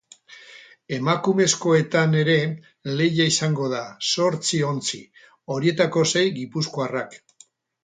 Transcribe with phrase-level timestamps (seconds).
[0.95, 2.37] Emakumezkoetan ere
[3.01, 3.83] lehia izango da,
[4.15, 5.03] zortzi ontzi,
[5.57, 7.19] horietariko sei gipuzkoarrak.